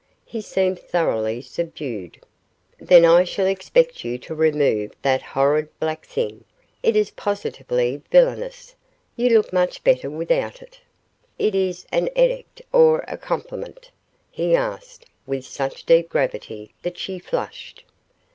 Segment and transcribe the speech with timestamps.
[0.25, 2.21] He seemed thoroughly subdued.
[2.79, 6.43] "Then I shall expect you to remove that horrid black thing.
[6.81, 8.73] It is positively villainous.
[9.15, 10.79] You look much better without it."
[11.37, 13.91] "Is it an edict or a compliment?"
[14.31, 17.83] he asked with such deep gravity that she flushed.